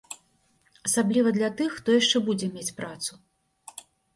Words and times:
Асабліва 0.87 1.33
для 1.37 1.49
тых, 1.61 1.69
хто 1.81 1.99
яшчэ 1.99 2.17
будзе 2.31 2.51
мець 2.59 2.75
працу. 2.81 3.11